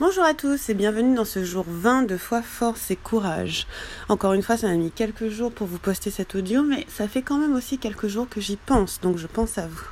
[0.00, 3.66] Bonjour à tous et bienvenue dans ce jour 20 de foi, force et courage.
[4.08, 7.06] Encore une fois, ça m'a mis quelques jours pour vous poster cet audio, mais ça
[7.06, 9.84] fait quand même aussi quelques jours que j'y pense, donc je pense à vous.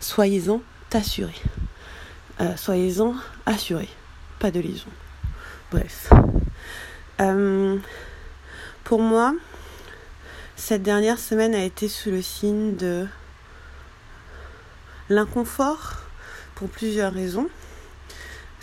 [0.00, 0.62] Soyez-en
[0.94, 1.42] assurés.
[2.40, 3.90] Euh, soyez-en assurés.
[4.38, 4.88] Pas de liaison.
[5.70, 6.08] Bref.
[7.20, 7.76] Euh,
[8.82, 9.34] pour moi,
[10.56, 13.06] cette dernière semaine a été sous le signe de
[15.10, 15.96] l'inconfort
[16.54, 17.50] pour plusieurs raisons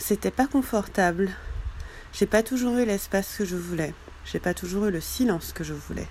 [0.02, 1.30] c'était pas confortable.
[2.12, 3.94] J'ai pas toujours eu l'espace que je voulais.
[4.24, 6.08] J'ai pas toujours eu le silence que je voulais.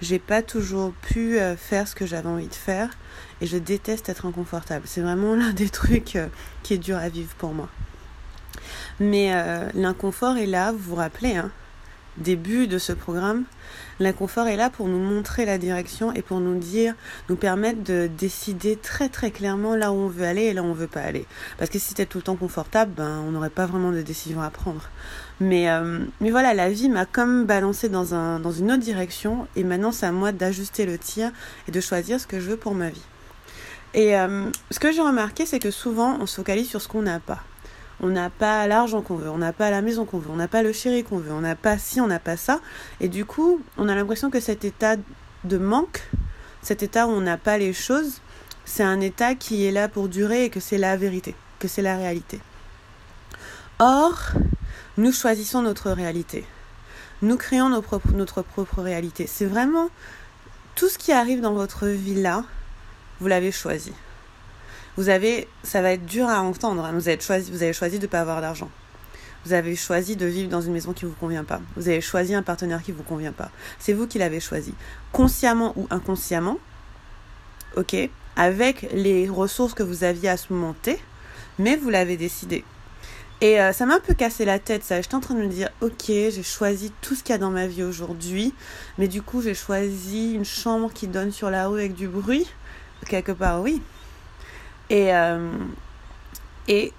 [0.00, 2.88] J'ai pas toujours pu euh, faire ce que j'avais envie de faire
[3.42, 4.86] et je déteste être inconfortable.
[4.86, 6.28] C'est vraiment l'un des trucs euh,
[6.62, 7.68] qui est dur à vivre pour moi.
[8.98, 11.50] Mais euh, l'inconfort est là, vous vous rappelez, hein,
[12.16, 13.44] début de ce programme,
[13.98, 16.94] l'inconfort est là pour nous montrer la direction et pour nous dire,
[17.28, 20.66] nous permettre de décider très très clairement là où on veut aller et là où
[20.66, 21.26] on veut pas aller.
[21.58, 24.40] Parce que si c'était tout le temps confortable, ben, on n'aurait pas vraiment de décision
[24.42, 24.88] à prendre.
[25.40, 29.46] Mais, euh, mais voilà, la vie m'a comme balancé dans, un, dans une autre direction
[29.56, 31.30] et maintenant c'est à moi d'ajuster le tir
[31.68, 33.02] et de choisir ce que je veux pour ma vie.
[33.94, 37.02] Et euh, ce que j'ai remarqué, c'est que souvent on se focalise sur ce qu'on
[37.02, 37.42] n'a pas
[38.02, 40.48] on n'a pas l'argent qu'on veut, on n'a pas la maison qu'on veut, on n'a
[40.48, 42.60] pas le chéri qu'on veut, on n'a pas ci, on n'a pas ça.
[43.00, 44.96] Et du coup, on a l'impression que cet état
[45.44, 46.02] de manque,
[46.62, 48.20] cet état où on n'a pas les choses,
[48.64, 51.82] c'est un état qui est là pour durer et que c'est la vérité, que c'est
[51.82, 52.40] la réalité.
[53.78, 54.32] Or,
[54.96, 56.44] nous choisissons notre réalité.
[57.22, 59.26] Nous créons notre propre, réalité.
[59.26, 59.90] C'est vraiment
[60.74, 62.44] tout ce qui arrive dans votre vie là,
[63.20, 63.92] vous l'avez choisi
[64.96, 66.84] vous avez, ça va être dur à entendre.
[66.84, 66.92] Hein.
[66.94, 68.70] Vous avez choisi, vous avez choisi de ne pas avoir d'argent.
[69.44, 71.60] Vous avez choisi de vivre dans une maison qui ne vous convient pas.
[71.76, 73.50] Vous avez choisi un partenaire qui ne vous convient pas.
[73.78, 74.74] C'est vous qui l'avez choisi.
[75.12, 76.58] Consciemment ou inconsciemment,
[77.76, 77.96] ok,
[78.36, 81.00] avec les ressources que vous aviez à ce moment T,
[81.58, 82.64] mais vous l'avez décidé.
[83.40, 85.00] Et euh, ça m'a un peu cassé la tête, ça.
[85.00, 87.50] J'étais en train de me dire, ok, j'ai choisi tout ce qu'il y a dans
[87.50, 88.52] ma vie aujourd'hui,
[88.98, 92.46] mais du coup, j'ai choisi une chambre qui donne sur la rue avec du bruit.
[93.08, 93.80] Quelque part, oui.
[94.90, 95.52] Et, euh,
[96.68, 96.92] et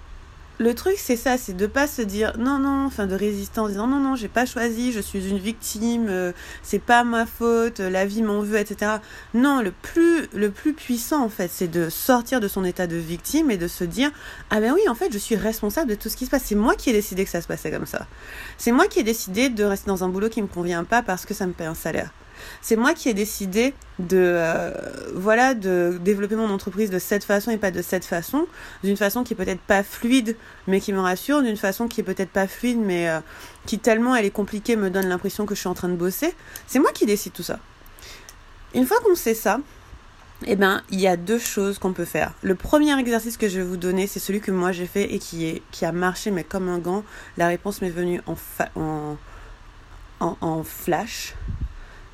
[0.58, 3.68] le truc, c'est ça, c'est de pas se dire non, non, enfin de résister en
[3.68, 6.32] disant non, non, j'ai pas choisi, je suis une victime, euh,
[6.62, 8.92] c'est pas ma faute, la vie m'en veut, etc.
[9.34, 12.96] Non, le plus, le plus puissant en fait, c'est de sortir de son état de
[12.96, 14.10] victime et de se dire
[14.50, 16.44] ah ben oui, en fait, je suis responsable de tout ce qui se passe.
[16.46, 18.06] C'est moi qui ai décidé que ça se passait comme ça.
[18.56, 21.26] C'est moi qui ai décidé de rester dans un boulot qui me convient pas parce
[21.26, 22.10] que ça me paie un salaire.
[22.60, 24.72] C'est moi qui ai décidé de euh,
[25.14, 28.46] voilà de développer mon entreprise de cette façon et pas de cette façon,
[28.82, 30.36] d'une façon qui est peut-être pas fluide
[30.66, 33.20] mais qui me rassure, d'une façon qui est peut-être pas fluide mais euh,
[33.66, 36.34] qui tellement elle est compliquée me donne l'impression que je suis en train de bosser.
[36.66, 37.58] C'est moi qui décide tout ça.
[38.74, 39.60] Une fois qu'on sait ça,
[40.46, 42.32] eh ben, il y a deux choses qu'on peut faire.
[42.42, 45.18] Le premier exercice que je vais vous donner, c'est celui que moi j'ai fait et
[45.18, 47.04] qui, est, qui a marché, mais comme un gant.
[47.36, 48.34] La réponse m'est venue en,
[48.74, 49.16] en,
[50.20, 51.34] en, en flash.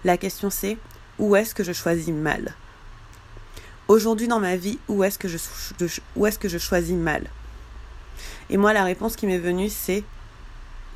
[0.08, 0.78] La question c'est
[1.18, 2.54] où est-ce que je choisis mal?
[3.88, 5.36] Aujourd'hui dans ma vie, où est-ce que je,
[6.16, 6.26] où
[6.58, 7.24] choisis mal?
[8.48, 10.04] Et moi, la réponse qui m'est venue, c'est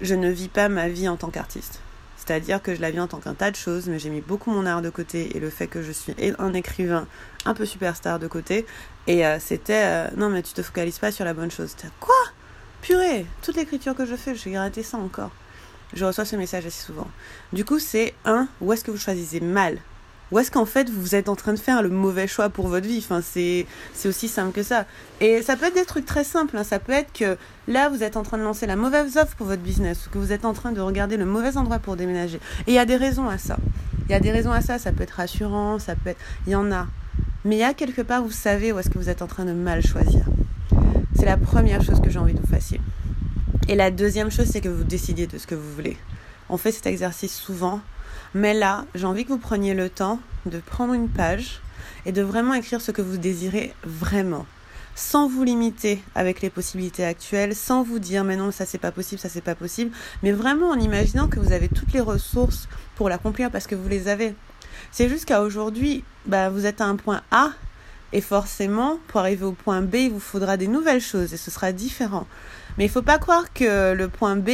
[0.01, 1.81] je ne vis pas ma vie en tant qu'artiste.
[2.17, 4.51] C'est-à-dire que je la vis en tant qu'un tas de choses, mais j'ai mis beaucoup
[4.51, 7.07] mon art de côté et le fait que je suis un écrivain
[7.45, 8.65] un peu superstar de côté.
[9.09, 11.77] Et euh, c'était euh, non, mais tu te focalises pas sur la bonne chose.
[12.01, 12.15] Quoi?
[12.81, 15.33] Purée Toute l'écriture que je fais, vais gratter ça encore.
[15.95, 17.09] Je reçois ce message assez souvent.
[17.53, 19.79] Du coup, c'est un, où est-ce que vous choisissez mal?
[20.33, 22.87] Où est-ce qu'en fait vous êtes en train de faire le mauvais choix pour votre
[22.87, 22.99] vie?
[23.05, 24.87] Enfin, c'est, c'est aussi simple que ça.
[25.21, 26.57] Et ça peut être des trucs très simples.
[26.57, 26.65] Hein.
[26.65, 27.37] Ça peut être que
[27.69, 30.17] là, vous êtes en train de lancer la mauvaise offre pour votre business, ou que
[30.17, 32.41] vous êtes en train de regarder le mauvais endroit pour déménager.
[32.67, 33.59] Et il y a des raisons à ça.
[34.09, 34.79] Il y a des raisons à ça.
[34.79, 36.21] Ça peut être rassurant, ça peut être.
[36.47, 36.87] Il y en a.
[37.45, 39.45] Mais il y a quelque part, vous savez où est-ce que vous êtes en train
[39.45, 40.25] de mal choisir.
[41.15, 42.81] C'est la première chose que j'ai envie de vous fassiez.
[43.69, 45.97] Et la deuxième chose, c'est que vous décidiez de ce que vous voulez.
[46.49, 47.81] On fait cet exercice souvent,
[48.35, 51.61] mais là, j'ai envie que vous preniez le temps de prendre une page
[52.05, 54.47] et de vraiment écrire ce que vous désirez vraiment.
[54.95, 58.91] Sans vous limiter avec les possibilités actuelles, sans vous dire mais non, ça c'est pas
[58.91, 59.91] possible, ça c'est pas possible,
[60.23, 63.89] mais vraiment en imaginant que vous avez toutes les ressources pour l'accomplir parce que vous
[63.89, 64.35] les avez.
[64.91, 67.53] C'est juste qu'à aujourd'hui, bah, vous êtes à un point A
[68.13, 71.51] et forcément, pour arriver au point B, il vous faudra des nouvelles choses et ce
[71.51, 72.27] sera différent.
[72.77, 74.49] Mais il faut pas croire que le point B,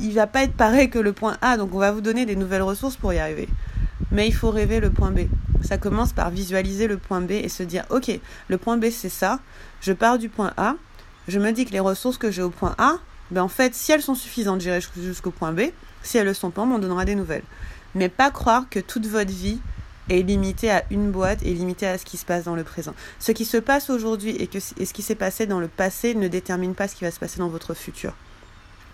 [0.00, 1.56] il va pas être pareil que le point A.
[1.56, 3.48] Donc on va vous donner des nouvelles ressources pour y arriver.
[4.10, 5.20] Mais il faut rêver le point B.
[5.62, 8.18] Ça commence par visualiser le point B et se dire, ok,
[8.48, 9.40] le point B c'est ça.
[9.80, 10.74] Je pars du point A.
[11.28, 12.98] Je me dis que les ressources que j'ai au point A,
[13.32, 15.62] ben en fait, si elles sont suffisantes, j'irai jusqu'au point B.
[16.02, 17.42] Si elles le sont pas, on m'en donnera des nouvelles.
[17.96, 19.58] Mais pas croire que toute votre vie
[20.08, 22.94] est limité à une boîte et limité à ce qui se passe dans le présent.
[23.18, 26.74] Ce qui se passe aujourd'hui et, ce qui s'est passé dans le passé ne détermine
[26.74, 28.14] pas ce qui va se passer dans votre futur.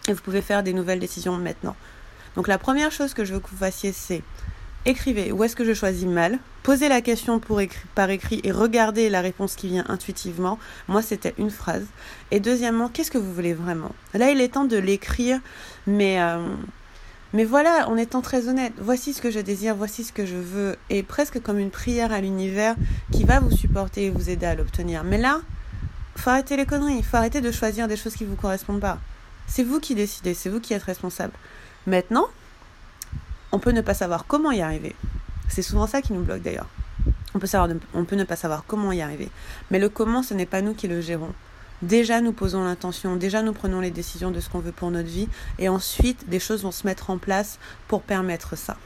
[0.09, 1.77] Et vous pouvez faire des nouvelles décisions maintenant.
[2.37, 4.23] Donc la première chose que je veux que vous fassiez, c'est
[4.85, 7.41] écrivez où est-ce que je choisis mal, posez la question
[7.95, 10.59] par écrit et regardez la réponse qui vient intuitivement.
[10.89, 11.87] Moi, c'était une phrase.
[12.31, 13.93] Et deuxièmement, qu'est-ce que vous voulez vraiment?
[14.15, 15.41] Là, il est temps de l'écrire,
[15.87, 16.55] mais, euh,
[17.33, 20.37] mais voilà, en étant très honnête, voici ce que je désire, voici ce que je
[20.37, 22.75] veux, et presque comme une prière à l'univers
[23.11, 25.03] qui va vous supporter et vous aider à l'obtenir.
[25.03, 25.41] Mais là,
[26.17, 28.81] faut arrêter les conneries, il faut arrêter de choisir des choses qui ne vous correspondent
[28.81, 28.99] pas.
[29.47, 31.33] C'est vous qui décidez, c'est vous qui êtes responsable.
[31.87, 32.27] Maintenant,
[33.51, 34.95] on peut ne pas savoir comment y arriver.
[35.49, 36.69] C'est souvent ça qui nous bloque d'ailleurs.
[37.35, 39.31] On peut, savoir, on peut ne pas savoir comment y arriver.
[39.71, 41.33] Mais le comment, ce n'est pas nous qui le gérons.
[41.83, 45.09] Déjà, nous posons l'intention, déjà, nous prenons les décisions de ce qu'on veut pour notre
[45.09, 47.59] vie, et ensuite, des choses vont se mettre en place
[47.89, 48.77] pour permettre ça.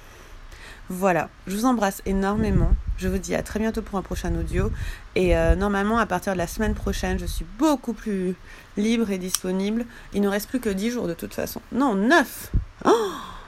[0.88, 2.70] Voilà, je vous embrasse énormément.
[2.96, 4.70] Je vous dis à très bientôt pour un prochain audio.
[5.16, 8.36] Et euh, normalement, à partir de la semaine prochaine, je suis beaucoup plus
[8.76, 9.84] libre et disponible.
[10.14, 11.60] Il ne reste plus que 10 jours de toute façon.
[11.72, 12.52] Non, 9
[12.84, 12.90] oh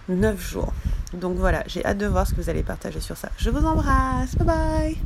[0.09, 0.73] 9 jours.
[1.13, 3.31] Donc voilà, j'ai hâte de voir ce que vous allez partager sur ça.
[3.39, 4.35] Je vous embrasse.
[4.37, 4.99] Bye bye